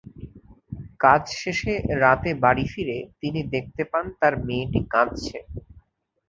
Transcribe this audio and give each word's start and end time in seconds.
কাজ 0.99 1.23
শেষে 1.39 1.73
রাতে 2.01 2.31
বাড়ি 2.43 2.65
ফিরে 2.73 2.97
তিনি 3.21 3.39
দেখতে 3.53 3.83
পান 3.91 4.05
তাঁর 4.19 4.33
মেয়েটি 4.47 4.79
কাঁদছে। 4.93 5.37